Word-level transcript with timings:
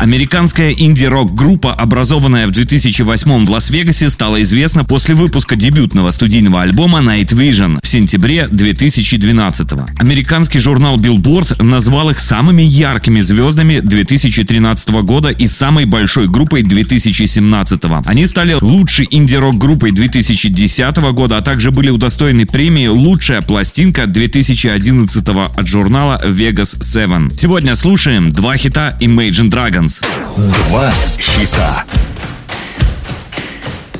Американская 0.00 0.70
инди-рок-группа, 0.70 1.74
образованная 1.74 2.46
в 2.46 2.52
2008 2.52 3.44
в 3.44 3.50
Лас-Вегасе, 3.50 4.08
стала 4.08 4.40
известна 4.40 4.82
после 4.82 5.14
выпуска 5.14 5.56
дебютного 5.56 6.10
студийного 6.10 6.62
альбома 6.62 7.00
Night 7.00 7.34
Vision 7.34 7.80
в 7.82 7.86
сентябре 7.86 8.48
2012 8.48 9.72
Американский 9.98 10.58
журнал 10.58 10.96
Billboard 10.96 11.62
назвал 11.62 12.08
их 12.08 12.20
самыми 12.20 12.62
яркими 12.62 13.20
звездами 13.20 13.80
2013 13.80 14.88
года 15.02 15.28
и 15.28 15.46
самой 15.46 15.84
большой 15.84 16.28
группой 16.28 16.62
2017 16.62 17.82
Они 18.06 18.24
стали 18.24 18.56
лучшей 18.58 19.06
инди-рок-группой 19.10 19.90
2010 19.90 20.96
года, 21.12 21.36
а 21.36 21.42
также 21.42 21.72
были 21.72 21.90
удостоены 21.90 22.46
премии 22.46 22.86
«Лучшая 22.86 23.42
пластинка 23.42 24.06
2011 24.06 25.28
от 25.28 25.68
журнала 25.68 26.18
Vegas 26.24 26.82
7. 26.82 27.36
Сегодня 27.36 27.74
слушаем 27.74 28.30
два 28.30 28.56
хита 28.56 28.96
Imagine 29.00 29.50
Dragons. 29.50 29.89
Два 29.98 30.92
хита. 31.18 31.84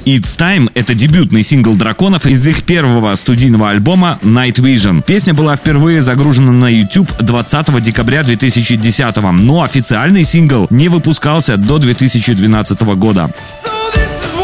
It's 0.04 0.38
Time— 0.38 0.70
это 0.74 0.94
дебютный 0.94 1.42
сингл 1.42 1.74
Драконов 1.74 2.26
из 2.26 2.46
их 2.46 2.62
первого 2.62 3.14
студийного 3.16 3.70
альбома 3.70 4.20
Night 4.22 4.60
Vision. 4.60 5.02
Песня 5.02 5.34
была 5.34 5.56
впервые 5.56 6.00
загружена 6.00 6.52
на 6.52 6.68
YouTube 6.68 7.10
20 7.20 7.82
декабря 7.82 8.22
2010 8.22 9.16
но 9.32 9.62
официальный 9.62 10.24
сингл 10.24 10.68
не 10.70 10.88
выпускался 10.88 11.56
до 11.56 11.78
2012 11.78 12.80
года. 12.82 13.32
So 13.64 14.39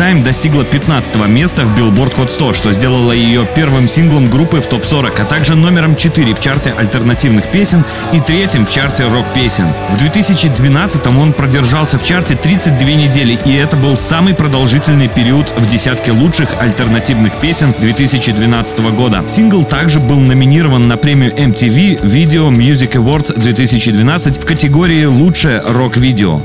time. 0.00 0.24
Достигла 0.24 0.64
15 0.64 1.28
места 1.28 1.64
в 1.64 1.78
Billboard 1.78 2.16
Hot 2.16 2.30
100, 2.30 2.54
что 2.54 2.72
сделало 2.72 3.12
ее 3.12 3.46
первым 3.54 3.86
синглом 3.86 4.30
группы 4.30 4.60
в 4.60 4.66
топ-40, 4.66 5.20
а 5.20 5.24
также 5.24 5.54
номером 5.54 5.94
4 5.94 6.34
в 6.34 6.40
чарте 6.40 6.72
альтернативных 6.72 7.50
песен 7.50 7.84
и 8.12 8.20
третьим 8.20 8.64
в 8.64 8.70
чарте 8.70 9.06
рок-песен. 9.06 9.66
В 9.90 9.98
2012 9.98 11.06
он 11.08 11.34
продержался 11.34 11.98
в 11.98 12.02
чарте 12.02 12.34
32 12.34 12.88
недели, 12.88 13.38
и 13.44 13.52
это 13.54 13.76
был 13.76 13.96
самый 13.96 14.34
продолжительный 14.34 15.08
период 15.08 15.52
в 15.58 15.68
десятке 15.68 16.12
лучших 16.12 16.48
альтернативных 16.58 17.34
песен 17.40 17.74
2012 17.78 18.78
года. 18.92 19.22
Сингл 19.26 19.64
также 19.64 20.00
был 20.00 20.18
номинирован 20.18 20.88
на 20.88 20.96
премию 20.96 21.32
MTV 21.32 22.02
Video 22.02 22.50
Music 22.50 22.92
Awards 22.92 23.38
2012 23.38 24.42
в 24.42 24.46
категории 24.46 25.04
«Лучшее 25.04 25.60
рок-видео». 25.60 26.40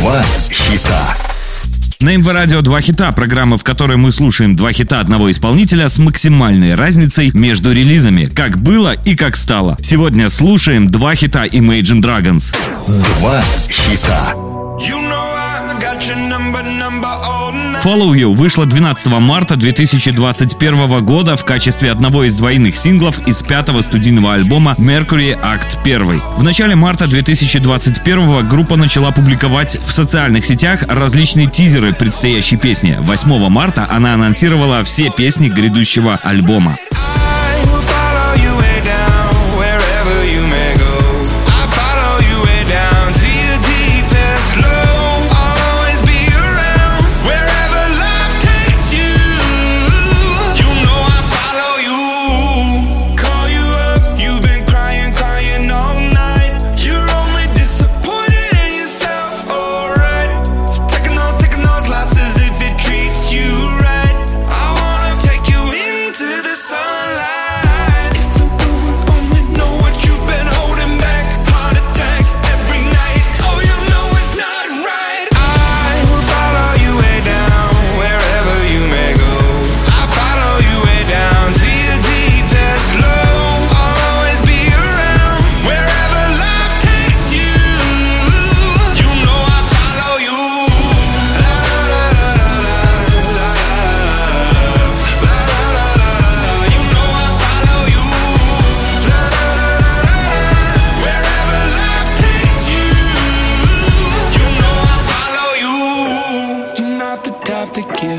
Два 0.00 0.24
хита. 0.50 1.17
На 2.00 2.14
МВ 2.16 2.28
Радио 2.28 2.62
«Два 2.62 2.80
хита»— 2.80 3.10
программа, 3.12 3.58
в 3.58 3.64
которой 3.64 3.96
мы 3.96 4.12
слушаем 4.12 4.54
два 4.54 4.72
хита 4.72 5.00
одного 5.00 5.32
исполнителя 5.32 5.88
с 5.88 5.98
максимальной 5.98 6.76
разницей 6.76 7.32
между 7.34 7.72
релизами, 7.72 8.26
как 8.26 8.56
было 8.56 8.92
и 8.92 9.16
как 9.16 9.34
стало. 9.34 9.76
Сегодня 9.82 10.28
слушаем 10.28 10.86
два 10.86 11.16
хита 11.16 11.44
Imagine 11.44 12.00
Dragons. 12.00 12.56
Два 12.86 13.42
хита. 13.68 14.32
You 14.78 15.00
know 15.00 15.34
I 15.34 15.76
got 15.80 16.00
your 16.06 16.14
number, 16.28 16.62
number 16.62 17.08
all 17.08 17.32
night. 17.32 17.37
Follow 17.82 18.12
You 18.12 18.34
вышла 18.34 18.66
12 18.66 19.06
марта 19.20 19.54
2021 19.54 21.04
года 21.04 21.36
в 21.36 21.44
качестве 21.44 21.92
одного 21.92 22.24
из 22.24 22.34
двойных 22.34 22.76
синглов 22.76 23.20
из 23.26 23.42
пятого 23.42 23.82
студийного 23.82 24.34
альбома 24.34 24.74
Mercury 24.78 25.38
Act 25.40 25.80
1. 25.84 26.20
В 26.38 26.42
начале 26.42 26.74
марта 26.74 27.06
2021 27.06 28.48
группа 28.48 28.74
начала 28.76 29.12
публиковать 29.12 29.78
в 29.86 29.92
социальных 29.92 30.44
сетях 30.44 30.82
различные 30.88 31.46
тизеры 31.46 31.92
предстоящей 31.92 32.56
песни. 32.56 32.96
8 33.00 33.48
марта 33.48 33.86
она 33.88 34.14
анонсировала 34.14 34.82
все 34.82 35.10
песни 35.10 35.48
грядущего 35.48 36.18
альбома. 36.22 36.76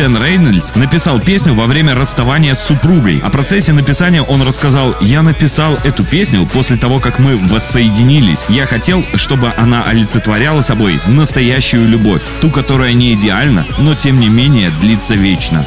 Дэн 0.00 0.16
Рейнольдс 0.16 0.76
написал 0.76 1.20
песню 1.20 1.52
во 1.52 1.66
время 1.66 1.94
расставания 1.94 2.54
с 2.54 2.64
супругой. 2.64 3.20
О 3.22 3.28
процессе 3.28 3.74
написания 3.74 4.22
он 4.22 4.40
рассказал 4.40 4.96
«Я 5.02 5.20
написал 5.20 5.78
эту 5.84 6.04
песню 6.04 6.46
после 6.46 6.78
того, 6.78 7.00
как 7.00 7.18
мы 7.18 7.36
воссоединились. 7.36 8.46
Я 8.48 8.64
хотел, 8.64 9.04
чтобы 9.14 9.52
она 9.58 9.84
олицетворяла 9.84 10.62
собой 10.62 10.98
настоящую 11.06 11.86
любовь. 11.86 12.22
Ту, 12.40 12.50
которая 12.50 12.94
не 12.94 13.12
идеальна, 13.12 13.66
но 13.76 13.94
тем 13.94 14.18
не 14.18 14.30
менее 14.30 14.70
длится 14.80 15.16
вечно». 15.16 15.66